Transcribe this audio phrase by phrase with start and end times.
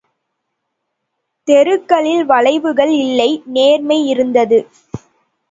[1.47, 4.59] தெருக்களில் வளைவுகள் இல்லை நேர்மை இருந்தது.